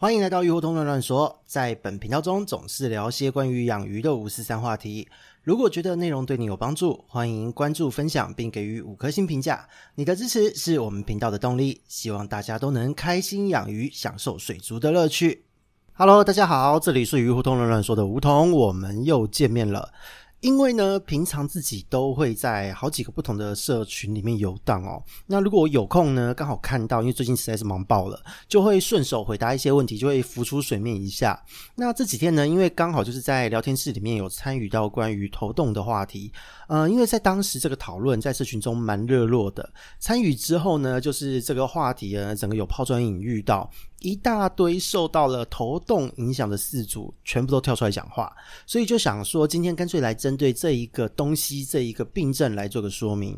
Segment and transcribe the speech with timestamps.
[0.00, 5.08] 欢迎来到鱼活通乱乱说，在本频道中总是聊些关于养鱼的五四三话题。
[5.42, 9.68] 如果觉得内容对你有帮助，欢迎关注、分享并给予五颗星评价。
[9.96, 11.80] 你的支持是我们频道的动力。
[11.88, 15.46] 希望大家都能开心养鱼，享受水族的乐趣。
[15.94, 19.92] Hello，大家好，这里是鱼活通乱乱说的梧桐，我们又见面了。
[20.40, 25.02] 因为呢，平常自己都会在好几个不同的社群里面游荡哦。
[25.26, 31.42] 那如果我有空呢，刚好看到，因为最近实在是忙爆了，就会顺手回答一些问题，就会浮出水面一下。
[31.74, 36.32] 那这几天呢，因为刚好就是在聊天室里面有参与到关于头洞的话题，
[36.68, 39.68] 呃，因为在当时这个讨论在社群中蛮热络的。
[39.98, 43.68] 参与之后呢，就是这个话题呢，整个有抛砖引玉到。
[44.00, 48.32] 一大堆受到了头洞影响的饲主，全部都跳出来讲话，
[48.66, 53.36] 所以就想说，今天干脆来针对这一个东西，这一个病症来做个说明。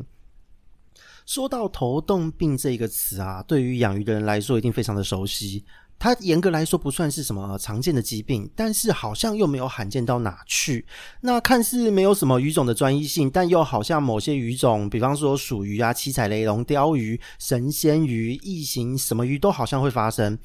[1.25, 5.63] 说到头洞病这个词啊，对于养鱼的人来说，一定非常的熟悉。
[6.01, 10.83] 它严格来说不算是什么常见的疾病，但是好像又没有罕见到哪去。
[11.21, 20.35] 那看似没有什么鱼种的专一性，但又好像某些鱼种，比方说鼠鱼啊、七彩雷龙、鲷鱼、神仙鱼、异形什么鱼都好像会发生。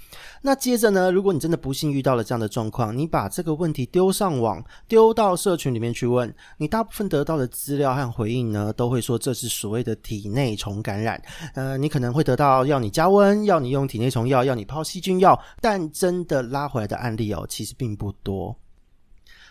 [0.42, 11.18] 那接着呢，如果你真的不幸遇到了这样的状况，你把这个问题丢上网，丢到社群里面去问，你大部分得到的资料和回应呢，都会说这是所谓的体内虫感染。
[11.54, 15.40] 呃，你可能会得到要你加温，要你用体内虫药，要你泡细菌药。
[15.60, 18.56] 但真的拉回来的案例哦，其实并不多。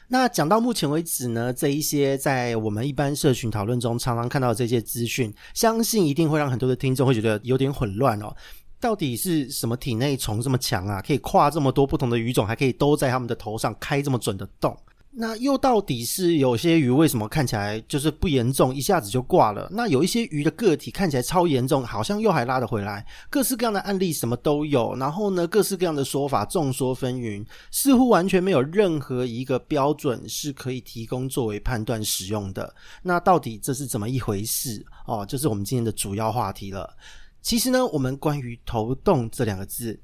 [0.07, 8.35] 那讲到目前为止呢，这一些在我们一般社群讨论中常常看到的这些资讯，相信一定会让很多的听众会觉得有点混乱哦。
[8.79, 11.01] 到底是什么体内虫这么强啊？
[11.01, 14.77] 可以跨这么多不同的鱼种，还可以都在他们的头上开这么准的洞？
[15.17, 19.65] 那又到底是有些鱼为什么看起来就是不严重，一下子就挂了？
[19.71, 23.05] 那有一些鱼的个体看起来超严重，好像又还拉得回来。
[23.29, 32.75] 各式各样的案例什么都有，然后呢，各式各样的说法众说纷纭，似乎完全没有任何一个标准是可以提供作为判断使用的。
[33.01, 34.85] 那到底这是怎么一回事？
[35.07, 36.93] 哦，就是我们今天的主要话题了。
[37.41, 39.97] 其实呢，我们关于头洞这两个字，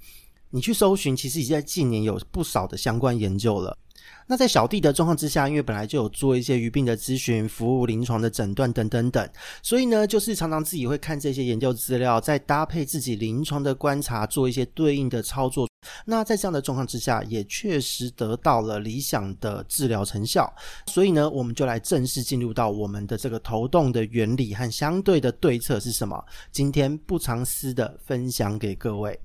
[0.51, 3.77] 你去搜寻，其实已经在近年有不少的相关研究了。
[4.27, 9.29] 那在小弟的状况之下，因为本来就有做一些鱼病的咨询服务、临床的诊断等等等，
[9.61, 15.67] 所以呢，就是常常自己会看这些研究资料，再搭配自己临床的观察，做一些对应的操作。
[16.05, 20.51] 那在这样的状况之下，也确实得到了理想的治疗成效。
[20.87, 26.23] 所以呢，我们就来正式进入到我们的这个头痛的原理和相对的对策是什么？
[26.51, 29.19] 今天不藏私的分享给各位。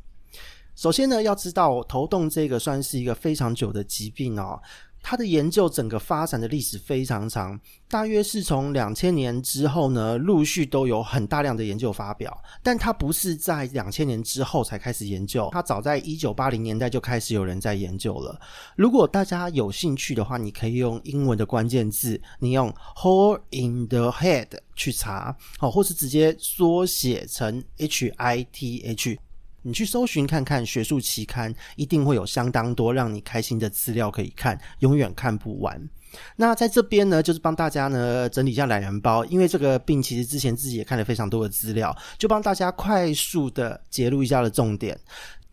[0.76, 4.60] 首先呢，要知道头洞这个算是一个非常久的疾病哦。
[5.08, 12.36] 它的研究整个发展的历史非常长，大约是从两千年之后呢，陆续都有很大量的研究发表。
[12.60, 18.38] 但它不是在两千年之后才开始研究，它早在一九八零年代就开始有人在研究了。
[18.74, 29.18] 如果大家有兴趣的话，你可以用英文的关键字，你用 “hole in the head” 去查，好，或是直接缩写成 HITH。
[29.66, 35.76] 你去搜寻看看学术期刊，一定会有相当多让你开心的资料可以看，永远看不完。
[36.36, 44.96] 那在这边呢，就是帮大家呢整理一下懒人包，因为这个病其实之前自己也看了非常多的资料，就帮大家快速的揭露一下的重点。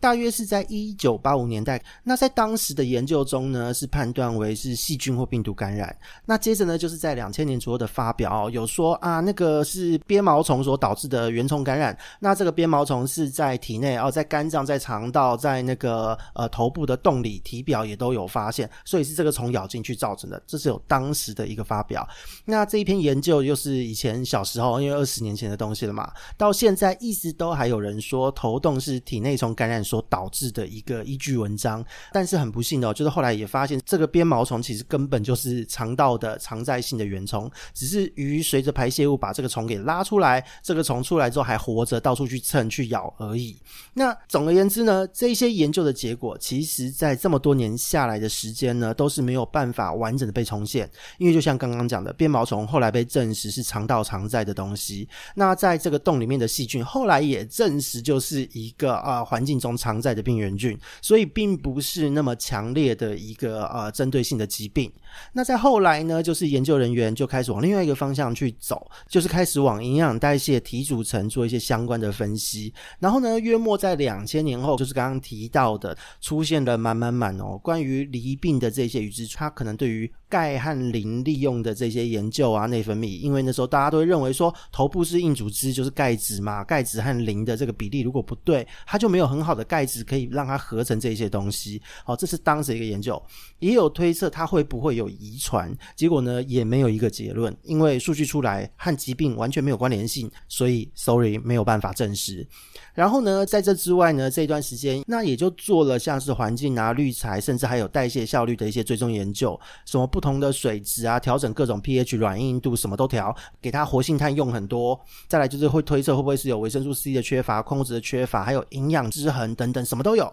[0.04, 5.96] 大约是在一九八五年代，那在当时的研究中呢，是判断为是细菌或病毒感染。
[6.26, 11.96] 那接着呢，就是在两千年左右的发表，有说啊，那个是鞭毛虫所导致的原虫感染。
[12.20, 20.42] 那这个鞭毛虫是在体内哦，在肝脏、在肠道、在那个呃头部的洞里、体表也都有发现，所以是这个虫咬进去造成的。
[20.46, 22.06] 这是有当时的一个发表。
[22.44, 43.56] 那这一篇研究又是以前小时候，因为二十年前的东西了嘛，到现在一直都还有人说头洞是体内虫感染所所导致的一个依据文章，但是很不幸的哦，就是后来也发现这个鞭毛虫其实根本就是肠道的常在性的原虫，只是鱼随着排泄物把这个虫给拉出来，这个虫出来之后还活着，到处去蹭去咬而已。
[43.92, 59.73] 那总而言之呢，这些研究的结果，其实在这么多年下来的时间呢，都是没有办法完整的被重现，因为就像刚刚讲的，鞭毛虫后来被证实是肠道常在的东西，那在这个洞里面的细菌后来也证实就是一个啊环境中。
[59.76, 64.90] 常在的病原菌，所以并不是那么强烈的一个呃针对性的疾病。
[65.32, 72.72] 那在后来呢，就是研究人员就开始往另外一个方向去走，就是开始往营养代谢体组成做一些相关的分析。
[72.98, 91.80] 然后呢，约莫在两千年后，就是刚刚提到的，出现了满满满哦，关于离病的这些鱼之，它可能对于钙和磷利用的这些研究啊，内分泌，因为那时候大家都会认为说，头部是硬组织，就是钙质嘛，钙质和磷的这个比例如果不对，它就没有很好的的钙质可以让它合成这些东西。
[92.04, 93.20] 好，这是当时一个研究，
[93.58, 102.46] 也有推测它会不会有遗传，结果呢也没有一个结论，因为数据出来和疾病完全没有关联性，所以 sorry 没有办法证实。
[102.92, 114.98] 然后呢，在这之外呢，这段时间那也就做了像是环境啊、滤材，甚至还有代谢效率的一些追踪研究，什么不同的水质啊，调整各种 pH 软硬度，什么都调，给它活性炭用很多。
[115.26, 120.32] 再来就是会推测会不会是有维生素 C 的缺乏、矿物质的缺乏，还有营养失衡等等，什么都有。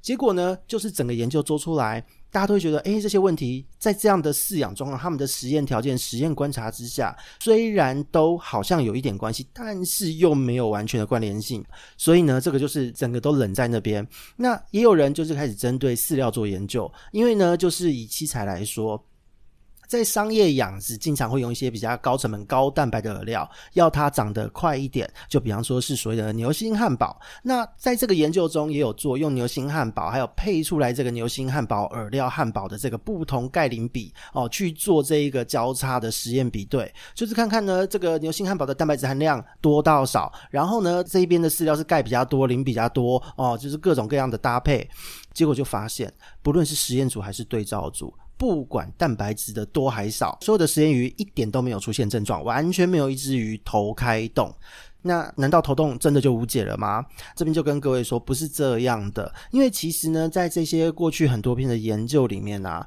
[0.00, 11.64] 结果呢，就是整个研究做出来，大家都会觉得，诶，这些问题在这样的饲养状况、他们的实验条件、实验观察之下，虽然都好像有一点关系，但是又没有完全的关联性。
[11.96, 14.04] 所以呢，这个就是整个都冷在那边。
[14.36, 19.00] 那也有人就是开始针对饲料做研究，因为呢，就是以七彩来说。
[19.92, 25.06] 在商业养殖，经常会用一些比较高成本、高蛋白的饵料，要它长得快一点。
[25.28, 27.20] 就比方说是所谓的牛心汉堡。
[27.42, 44.88] 那在这个研究中也有做用牛心汉堡，还有配出来这个牛心汉堡饵料汉堡的这个不同钙磷比哦，去做这一个交叉的实验比对，就是看看呢这个牛心汉堡的蛋白质含量多到少，然后呢这一边的饲料是钙比较多、磷比较多哦，就是各种各样的搭配，
[45.34, 46.10] 结果就发现，
[46.40, 48.14] 不论是实验组还是对照组。
[48.42, 54.52] 不管蛋白质的多还少，所有的实验鱼一点都没有出现症状，完全没有一只鱼头开动。
[55.00, 57.06] 那难道头痛真的就无解了吗？
[57.36, 59.32] 这边就跟各位说，不是这样的。
[59.52, 62.84] 因为其实呢，在这些过去很多篇的研究里面呢。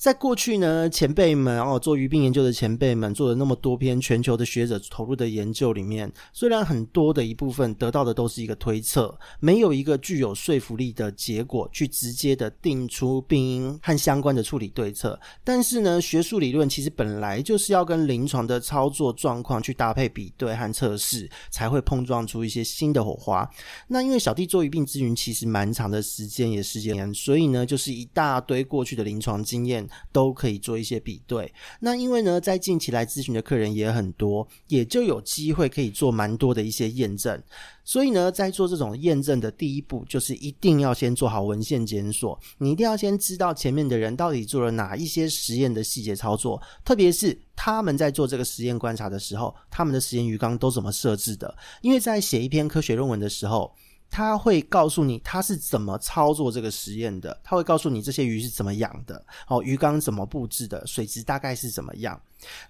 [0.00, 15.20] 在过去呢，前辈们哦，做鱼病研究的前辈们做了那么多篇全球的学者投入的研究里面，虽然很多的一部分得到的都是一个推测，没有一个具有说服力的结果去直接的定出病因和相关的处理对策。
[15.44, 23.46] 但是呢，学术理论其实本来就是要跟临床的操作状况去搭配比对和测试，才会碰撞出一些新的火花。
[23.88, 29.86] 那因为小弟做鱼病咨询其实蛮长的时间，也十几年，所以呢，就是一大堆过去的临床经验。
[30.12, 31.52] 都可以做一些比对。
[31.80, 37.42] 那因为呢，在近期来咨询的客人也很多，也就有机会可以做蛮多的一些验证。
[37.84, 42.38] 所以呢，在做这种验证的第一步，就是一定要先做好文献检索。
[42.58, 51.52] 你一定要先知道前面的人到底做了哪一些实验的细节操作，特别是他们在做这个实验观察的时候，他们的实验鱼缸都怎么设置的。
[51.80, 53.74] 因为在写一篇科学论文的时候，
[54.10, 62.20] 他会告诉你他是怎么操作这个实验的，他会告诉你这些鱼是怎么养的，哦，鱼缸怎么布置的，水质大概是怎么样。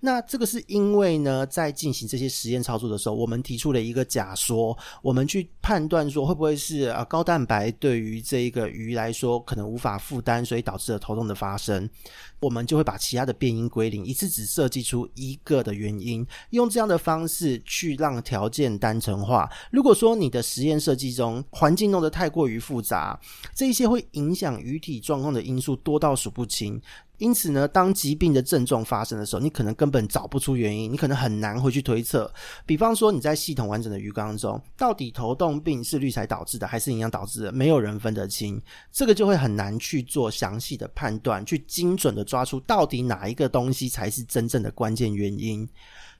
[0.00, 11.88] 那这个是因为呢，在进行这些实验操作的时候，我们提出了一个假说，我们去判断说会不会是啊高蛋白对于这一个鱼来说可能无法负担，所以导致了头痛的发生。
[12.40, 19.50] 我们就会把其他的变因归零，一次只设计出一个的原因，用这样的方式去让条件单纯化。
[19.70, 23.20] 如果说你的实验设计中环境弄得太过于复杂，
[23.54, 26.80] 这一些会影响鱼体状况的因素多到数不清。
[27.20, 32.32] 因此呢，当疾病的症状发生的时候，你可能根本找不出原因，你可能很难回去推测。
[32.64, 38.58] 比方说，你在系统完整的鱼缸中，到底头痛病是滤材导致的，还是营养导致的，没有人分得清，
[38.90, 45.68] 这个就会很难去做详细的判断，去精准的抓出到底哪一个东西才是真正的关键原因。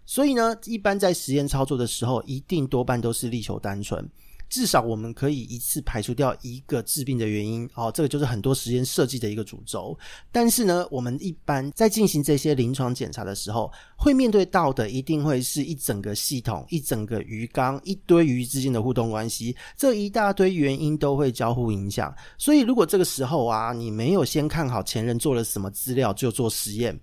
[0.04, 4.06] 所以呢，一般在实验操作的时候，一定多半都是力求单纯。
[4.50, 9.96] 至少我们可以一次排除掉一个致病的原因，哦，这个就是很多实验设计的一个主轴。
[10.32, 22.12] 但是呢，我们一般在进行这些临床检查的时候，会面对到的一定会是一整个系统、一整个鱼缸、一堆鱼之间的互动关系，这一大堆原因都会交互影响。
[22.36, 26.98] 所以，如果这个时候啊，你没有先看好前人做了什么资料就做实验，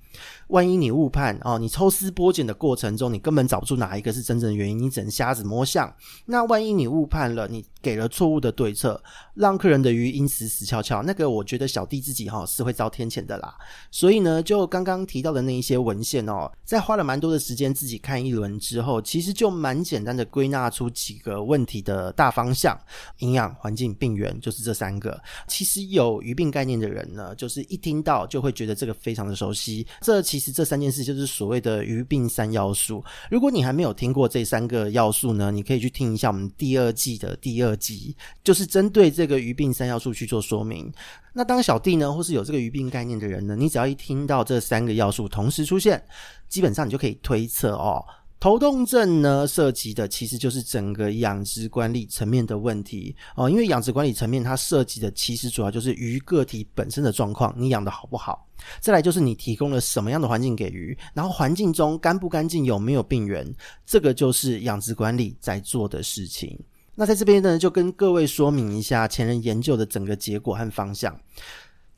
[0.48, 5.94] 万一你误判哦，你抽丝剥茧的过程中，你根本找不出哪一个是真正的原因，你只能瞎子摸象。
[6.26, 9.02] 那万一你误判了，你给了错误的对策，
[9.34, 13.54] 让客人的鱼因此死翘翘，那个我觉得小弟自己哈、哦、是会遭天谴的啦。
[13.92, 22.78] 所以呢，就刚刚提到的那一些文献哦，在花了蛮多的时间自己看一轮之后，其实就蛮简单的归纳出几个问题的大方向：
[23.20, 25.22] 营养、环境、病原，就是这三个。
[25.48, 29.86] 其实有鱼病概念的人呢，就是一听到就会觉得这个非常的熟悉。
[30.02, 33.04] 这其其实这三件事就是所谓的鱼病三要素。
[33.32, 40.94] 如果你还没有听过这三个要素呢，你可以去听一下我们第二季的第二集，就是针对这个鱼病三要素去做说明。
[41.34, 46.00] 那当小弟呢，或是有这个鱼病概念的人呢，你只要一听到这三个要素同时出现，
[46.48, 48.06] 基本上你就可以推测哦，
[48.40, 58.48] 头痛症呢涉及的其实就是整个养殖管理层面的问题哦，因为养殖管理层面它涉及的其实主要就是鱼个体本身的状况，你养得好不好？
[58.80, 63.52] 再来就是你提供了什么样的环境给鱼，然后环境中干不干净，有没有病源，
[63.86, 66.60] 这个就是养殖管理在做的事情。
[66.94, 71.16] 那在这边呢，就跟各位说明一下前人研究的整个结果和方向。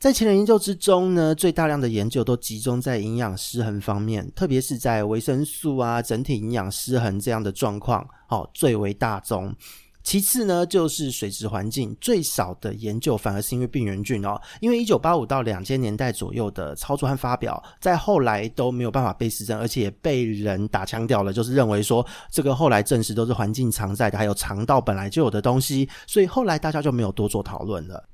[0.00, 9.54] 在前人研究之中呢，最大量的研究都集中在营养失衡方面，特别是在维生素啊、整体营养失衡这样的状况，哦，最为大宗。
[10.02, 14.40] 其次呢，就是水质环境最少的研究，反而是因为病原菌哦。
[14.62, 28.08] 因为一九八五到两千年代左右的操作和发表，在后来都没有办法被实证，而且也被人打枪掉了，就是认为说这个后来证实都是环境常在的，还有肠道本来就有的东西，所以后来大家就没有多做讨论了。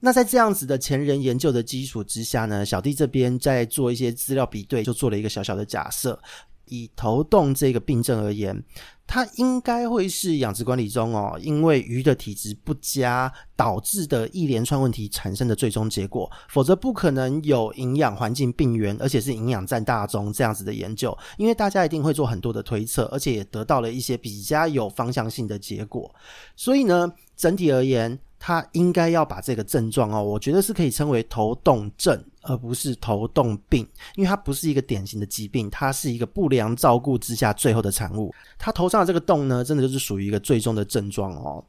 [0.00, 6.18] 那在这样子的前人研究的基础之下呢，小弟这边在做一些资料比对，就做了一个小小的假设。
[6.66, 8.56] 以头动这个病症而言，
[9.04, 21.16] 它应该会是养殖管理中哦，因为鱼的体质不佳导致的一连串问题产生的最终结果，否则不可能有营养环境病原，而且是营养占大宗这样子的研究。
[21.38, 26.14] 因为大家一定会做很多的推测，而且也得到了一些比较有方向性的结果。
[26.54, 32.20] 所以呢，整体而言，他应该要把这个症状哦，我觉得是可以称为头痛症。
[32.42, 38.34] 而不是头痛病，因为它不是一个典型的疾病，它是一个不良照顾之下最后的产物。
[38.58, 41.62] 他头上的这个洞呢，真的就是属于一个最终的症状哦。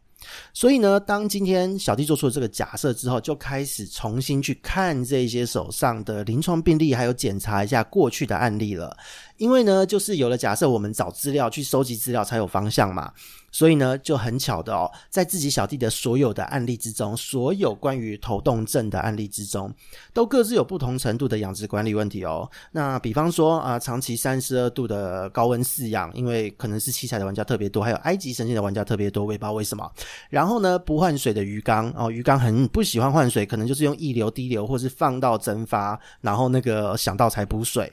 [0.53, 8.95] 所以呢，当今天小弟做出了这个假设之后，就开始重新去看这些手上的临床病例，还有检查一下过去的案例了。
[9.41, 13.11] 因为呢，就是有了假设，我们找资料去收集资料才有方向嘛。
[13.51, 19.73] 所以呢，就很巧的哦，在自己小弟的所有的案例之中，所有关于头动症的案例之中，
[20.13, 22.47] 都各自有不同程度的养殖管理问题哦。
[22.71, 29.91] 那比方说啊，长期三十二度的高温饲养，因为可能是七彩的玩家特别多，还有埃及神仙的玩家特别多，我也不知道为什么。
[30.29, 37.91] 然后呢，不换水的鱼缸哦，鱼缸很不喜欢换水，可能就是用溢流、滴流，或是放到蒸发，然后那个想到才补水。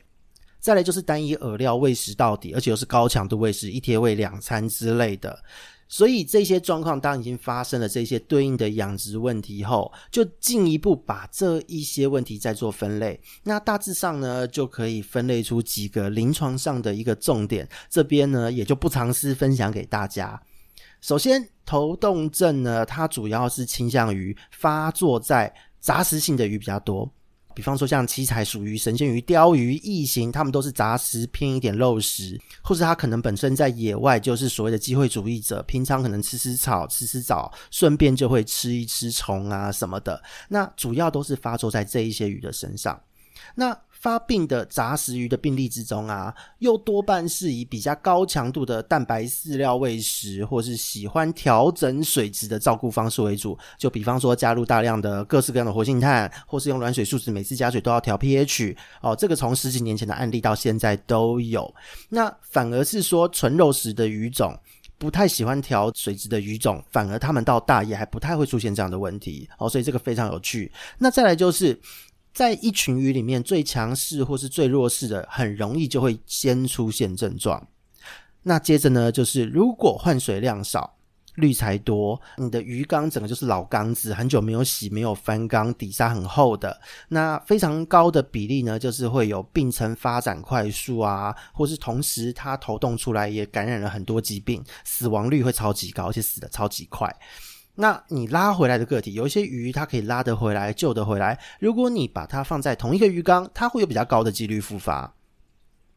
[0.60, 5.42] 再来就是单一饵料喂食到底，而且又是高强度喂食，一天喂两餐之类的。
[5.90, 13.18] 所以这些状况当已经发生了这些对应的养殖问题后，就进一步把这一些问题再做分类。
[13.42, 17.66] 那大致上呢，就可以分类出几个临床上的一个重点。
[17.88, 20.38] 这边呢，也就不尝试分享给大家。
[21.00, 25.50] 首先，头动症呢，它主要是倾向于发作在
[25.80, 27.10] 杂食性的鱼比较多。
[27.58, 40.22] 比方说像七彩属于神仙鱼、鲷鱼、异形，它们都是杂食偏一点肉食，或是它可能本身在野外就是所谓的机会主义者，平常可能吃吃草、吃吃藻，顺便就会吃一吃虫啊什么的。
[40.48, 42.96] 那主要都是发作在这一些鱼的身上。
[43.56, 53.58] 那发病的杂食鱼的病例之中啊，又多半是以比较高强度的蛋白饲料喂食，或是喜欢调整水质的照顾方式为主。
[53.76, 58.76] 就比方说加入大量的各式各样的活性炭，或是用软水树脂，每次加水都要调 pH。
[59.00, 61.74] 哦，这个从十几年前的案例到现在都有。
[62.08, 64.56] 那反而是说纯肉食的鱼种，
[64.96, 69.48] 不太喜欢调水质的鱼种，反而他们到大也还不太会出现这样的问题。
[69.58, 70.70] 哦，所以这个非常有趣。
[70.98, 71.76] 那再来就是。
[72.38, 77.66] 在一群鱼里面，最强势或是最弱势的，很容易就会先出现症状。
[78.44, 80.94] 那接着呢，就是如果换水量少、
[81.34, 97.12] 滤材多，你的鱼缸整个就是老缸子，很久没有洗、没有翻缸，底沙很厚的，那非常高的比例呢，就是会有病程发展快速啊，或是同时它头动出来也感染了很多疾病，死亡率会超级高，而且死得超级快。
[97.80, 101.38] 那你拉回来的个体，有一些鱼它可以拉得回来、救得回来。
[101.60, 105.14] 如果你把它放在同一个鱼缸，它会有比较高的几率复发。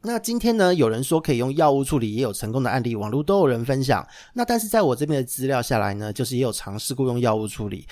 [0.04, 4.08] 那今天呢，有人说可以用药物处理，也有成功的案例，网络都有人分享。
[4.34, 7.88] 那但是在我这边的资料下来呢，就是也有尝试过用药物处理，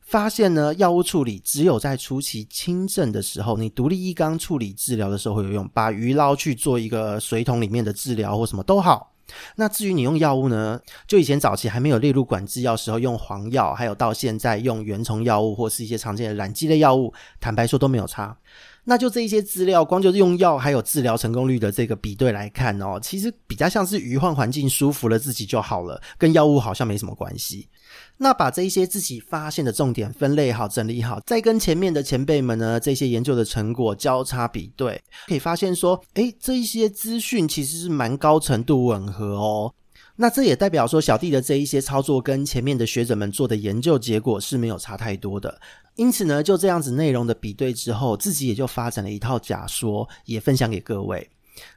[0.00, 9.13] 发现呢，药物处理只有在初期轻症的时候，你独立一缸处理治疗的时候会有用，把鱼捞去做一个水桶里面的治疗或什么都好。
[9.56, 10.80] 那至于你用药物呢？
[11.06, 18.36] 就以前早期还没有列入管制药时候用黄药，还有到现在用原虫药物或是一些常见的染剂类药物，坦白说都没有差。
[18.84, 27.68] 那就这一些资料，光就是用药还有治疗成功率的这个比对来看哦，其实比较像是鱼换环境舒服了自己就好了，跟药物好像没什么关系。
[28.16, 39.72] 那把这一些自己发现的重点分类好、整理好，再跟前面的前辈们呢，这些研究的成果交叉比对，可以发现说，诶，这一些资讯其实是蛮高程度吻合哦。
[40.16, 45.60] 那这也代表说，小弟的这一些操作跟前面的学者们做的研究结果是没有差太多的。
[45.96, 51.28] 因此呢，就这样子内容的比对之后，自己也就发展了一套假说，也分享给各位。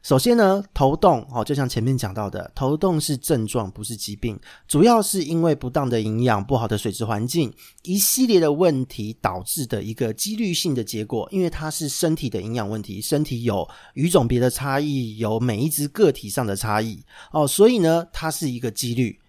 [0.01, 7.53] 首先呢，头痛哦，就像前面讲到的，头痛是症状，不是疾病，主要是因为不当的营养、不好的水质环境，
[7.83, 11.27] 一系列的问题导致的一个几率性的结果。
[11.31, 16.99] 因为它是身体的营养问题，身体有鱼种别的差异，有每一只个体上的差异
[17.31, 19.19] 哦，所以呢，它是一个几率。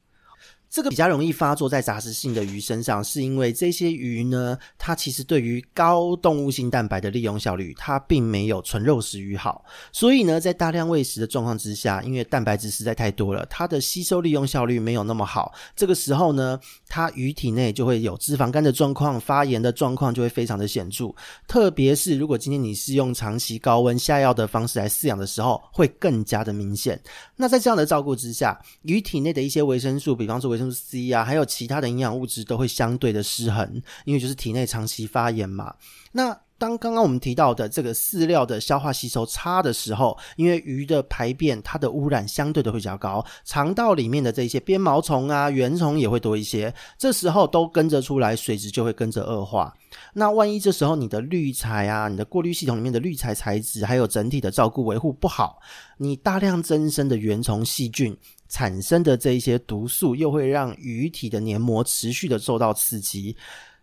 [0.70, 9.64] 这个比较容易发作在杂食性的鱼身上，是因为这些鱼呢，它其实对于高动物性蛋白的利用效率，它并没有纯肉食鱼好。
[9.92, 15.54] 所以呢，在大量喂食的状况之下，因为蛋白质实在太多了，它的吸收利用效率没有那么好。
[15.75, 21.06] 这个时候呢，它鱼体内就会有脂肪肝的状况，发炎的状况就会非常的显著。
[21.46, 27.00] 特别是如果今天你是用长期高温下药的方式来饲养的时候，会更加的明显。
[27.37, 35.74] 那在这样的照顾之下，鱼体内的一些维生素，比方说维维生素 C 啊，还有其他的营养物质都会相对的失衡，因为就是体内长期发炎嘛。
[36.12, 49.72] 那当刚刚我们提到的这个饲料的消化吸收差的时候，因为鱼的排便它的污染相对的会比较高，肠道里面的这些鞭毛虫啊、原虫也会多一些，这时候都跟着出来，水质就会跟着恶化。
[50.14, 55.60] 那万一这时候你的滤材啊、你的过滤系统里面的滤材材质，还有整体的照顾维护不好，
[55.98, 58.16] 你大量增生的原虫细菌。
[58.48, 63.36] 产生的这一些毒素，又会让鱼体的黏膜持续的受到刺激。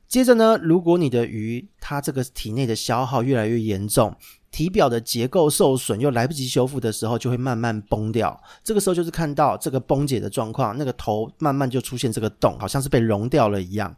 [0.07, 4.15] 接着呢，如果你的鱼它这个体内的消耗越来越严重，
[4.51, 8.39] 体表的结构受损又来不及修复的时候，就会慢慢崩掉。
[8.63, 13.95] 这个时候就是看到这个崩解的状况，那个头慢慢就出现这个洞，好像是被溶掉了一样。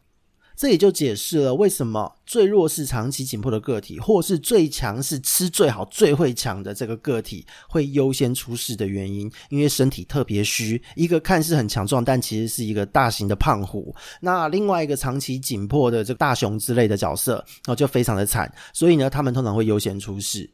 [0.58, 9.32] 这也就解释了为什么最弱势、长期紧迫的个体，或是最强势、吃最好、最会抢的这个个体，会优先出事的原因。
[9.50, 18.52] 因为身体特别虚，一个看似很强壮，但其实是一个大型的胖虎；那另外一个长期紧迫的这个大熊之类的角色，然后就非常的惨。
[18.74, 20.50] 所以呢，他们通常会优先出事。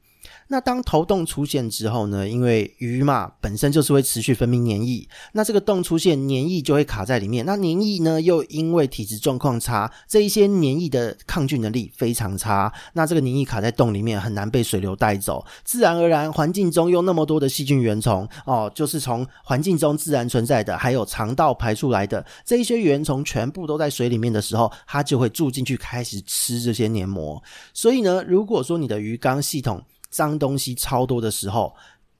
[0.53, 7.43] 那当头洞出现之后呢，因为鱼嘛本身就是会持续分泌黏液，那这个洞出现黏液就会卡在里面。
[7.43, 27.41] 那黏液呢又因为体质状况差，这一些黏液的抗菌能力非常差，那这个黏液卡在洞里面很难被水流带走，自然而然环境中有那么多的细菌原虫哦，就是从环境中自然存在的，还有肠道排出来的这一些原虫全部都在水里面的时候，它就会住进去开始吃这些黏膜。
[27.73, 29.81] 所以呢，如果说你的鱼缸系统，
[30.13, 31.73] 脏东西超多的时候，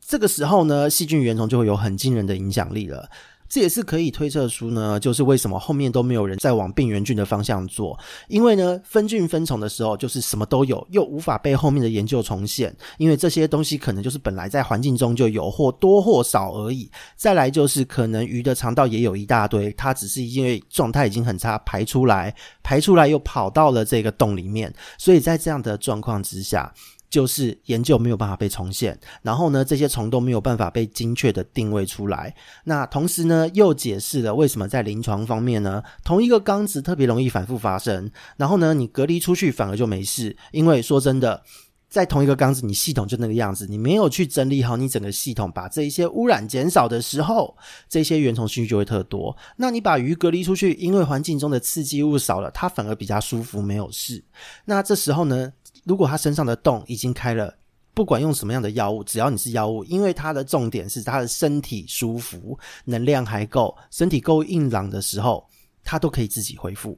[0.04, 3.08] 这个时候呢，细菌原虫就会有很惊人的影响力了。
[3.50, 7.96] 这也是可以推测出呢，就是为什么后面都没有人再往病原菌的方向做，
[8.28, 16.90] 因为呢，分菌分虫的时候就是什么都有，又无法被后面的研究重现，因为这些东西可能就是本来在环境中就有，或多或少而已。
[17.16, 26.74] 再来就是可能鱼的肠道也有一大堆，它只是因为状态已经很差，排出来，排出来又跑到了这个洞里面，所以在这样的状况之下。
[27.14, 32.34] 就是研究没有办法被重现，然后呢，这些虫都没有办法被精确的定位出来。
[32.64, 38.10] 那同时呢，又解释了为什么在临床方面呢，同一个缸子特别容易反复发生。
[38.36, 41.44] 然后呢，你隔离出去反而就没事，因为说真的，
[41.88, 47.56] 在同一个缸子，你系统就那个样子，你没有去整理好你整个系统，把这一些污染减少的时候，
[47.88, 49.38] 这些原虫群就会特多。
[49.58, 54.24] 那你把鱼隔离出去，因为环境中的刺激物少了，它反而比较舒服，没有事。
[54.66, 57.54] 那这时候呢，如果他身上的洞已经开了，
[57.94, 65.48] 不管用什么样的药物，只要你是药物，因为它的重点是他的身体舒服，能量还够，身体够硬朗的时候，
[65.84, 66.98] 他都可以自己恢复。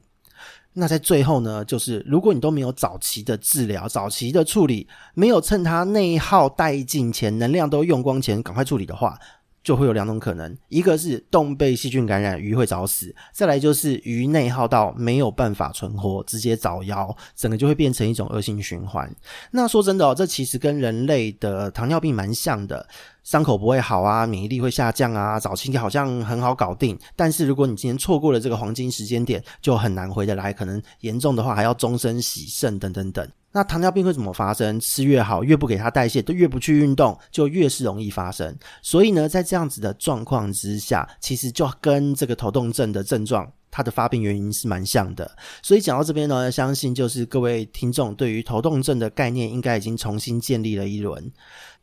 [0.72, 9.18] 那在最后呢，就是如果你都没有早期的治疗、早期的处理，没有趁他内耗殆尽前，能量都用光前赶快处理的话。
[9.66, 19.12] 就会有两种可能，一个是洞被细菌感染，鱼会早死；再来就是鱼内耗到没有办法存活，直接早夭，整个就会变成一种恶性循环。
[19.50, 22.88] 那说真的哦，这其实跟人类的糖尿病蛮像的，
[23.26, 33.28] 伤口不会好啊，免疫力会下降啊，早期好像很好搞定，但是如果你今天错过了这个黄金时间点，就很难回得来，可能严重的话还要终身洗肾等等等。
[33.50, 34.78] 那糖尿病会怎么发生？
[34.78, 38.56] 吃越好，越不给它代谢，都越不去运动，就越是容易发生。
[38.80, 45.28] 所以呢，在这样子的状况之下，其实就跟这个头痛症的症状，它的发病原因是蛮像的。
[45.62, 51.32] 所以讲到这边呢，相信就是各位听众对于头痛症的概念，应该已经重新建立了一轮。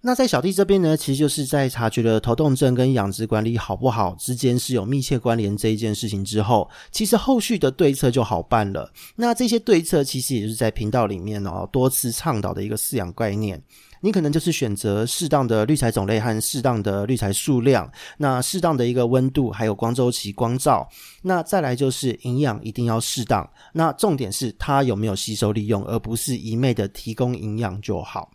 [0.06, 8.92] 那在小弟这边呢，其实就是在察觉了头痛症跟养殖管理好不好之间是有密切关联这一件事情之后，其实后续的对策就好办了。
[9.16, 13.62] 那这些对策其实也是在频道里面哦多次倡导的一个饲养概念。
[14.02, 20.86] 你可能就是选择适当的滤材种类和适当的滤材数量，那适当的一个温度，还有光周期、光照。
[21.22, 23.50] 那再来就是营养一定要适当。
[23.72, 28.30] 那重点是它有没有吸收利用，而不是一昧的提供营养就好。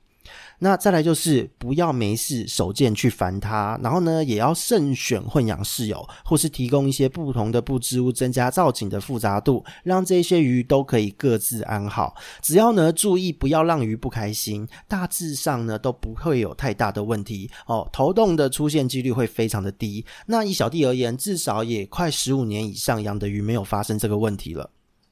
[0.60, 12.16] 那再来就是不要没事手贱去烦它，然后呢，也要慎选混养室友，或是提供一些不同的布置物，增加造景的复杂度，让这些鱼都可以各自安好。
[12.42, 17.88] 只要呢注意不要让鱼不开心，大致上呢都不会有太大的问题哦。
[17.92, 20.04] 头痛的出现几率会非常的低。
[20.26, 24.68] 那以小弟而言，至少也快十五年以上养的鱼没有发生这个问题了。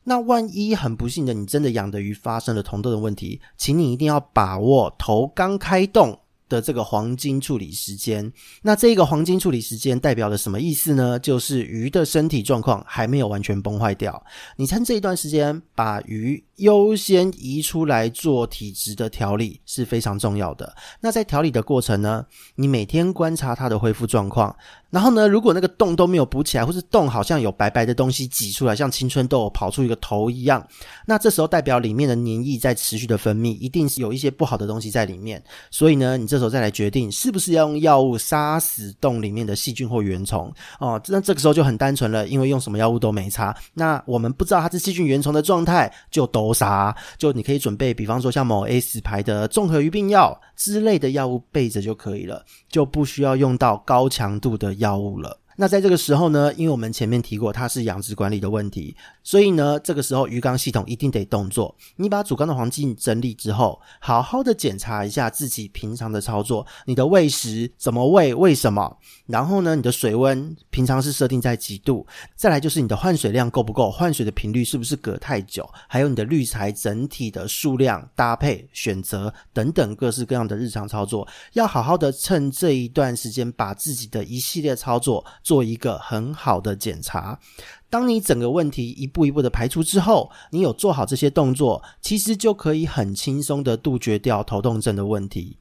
[0.08, 6.16] 那万一很不幸的，你真的养的鱼发生了头痛的问题，请你一定要把握头刚开动
[6.48, 8.32] 的这个黄金处理时间。
[8.62, 11.18] 那这个黄金处理时间代表了什么意思呢？
[11.18, 14.24] 就是鱼的身体状况还没有完全崩坏掉，
[14.56, 20.72] 你趁这一段时间把鱼优先移出来做体质的调理是非常重要的。
[21.00, 24.54] 那在调理的过程呢，你每天观察它的恢复状况。
[24.90, 30.66] 然后呢，如果那个洞都没有补起来，或是洞好像有白白的东西挤出来，像青春痘跑出一个头一样，
[31.06, 35.42] 那这时候代表里面的黏液在持续的分泌，一定是有一些不好的东西在里面。
[35.70, 41.00] 所以呢，你这时候再来决定是不是要用药物杀死洞里面的细菌或原虫哦。
[41.08, 43.54] 那这个时候就很单纯了，因为用什么药物都没差。
[43.74, 46.94] 那我们不知道它是细菌原虫的状态，就都杀。
[47.18, 55.38] 就你可以准备，比方说像某 S 牌的综合鱼病药之类的药物备着就可以了，就不需要用到高强度的药物了。
[55.58, 58.94] 那在这个时候呢，因为我们前面提过它是养殖管理的问题，
[59.26, 61.74] 所以呢，这个时候鱼缸系统一定得动作。
[61.96, 68.96] 你把主缸的环境整理之后，好好的检查一下自己平常的操作，你的喂食怎么喂，为什么？
[69.26, 72.06] 然后呢，你的水温平常是设定在几度？
[72.36, 75.68] 再来就是你的换水量够不够，换水的频率是不是隔太久？
[75.88, 85.16] 还有你的滤材整体的数量、搭配、选择等等各式各样的日常操作，要好好的趁这一段时间把自己的一系列操作。
[85.42, 87.38] 做一个很好的检查。
[87.88, 95.56] 当你整个问题一步一步的排除之后，你有做好这些动作，其实就可以很轻松的杜绝掉头痛症的问题。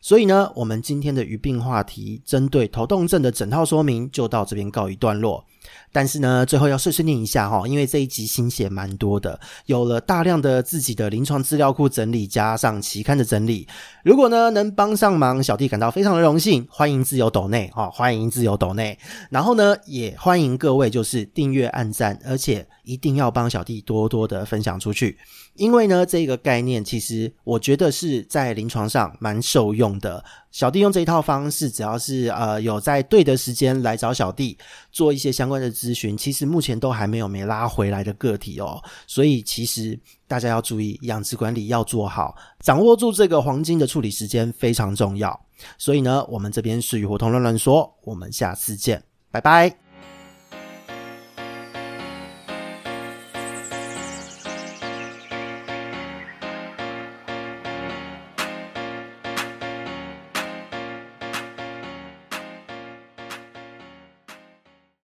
[0.00, 5.44] 所以呢，我们今天的鱼病话题，针对头痛症的整套说明，就到这边告一段落。
[5.92, 13.66] 但是呢，最后要碎碎念一下哈，因为这一集心血蛮多的，有了大量的自己的临床资料库整理，加上期刊的整理。
[14.02, 18.98] 如果呢能帮上忙，小弟感到非常的荣幸，欢迎自由抖内啊，欢迎自由抖内。
[19.30, 25.16] 然后呢，也欢迎各位就是订阅、按赞，而且一定要帮小弟多多的分享出去。
[25.54, 30.24] 因为呢，这个概念其实我觉得是在临床上蛮受用的。
[30.54, 34.56] 小弟用这一套方式，只要是呃有在对的时间来找小弟
[34.92, 38.80] 做一些相关的咨询，其实目前都还没有没拉回来的个体哦。
[39.04, 45.38] 所以其实大家要注意养殖管理要做好，掌握住这个黄金的处理时间非常重要。
[45.76, 49.83] 所以呢，我们这边是鱼活通乱乱说，我们下次见，拜拜。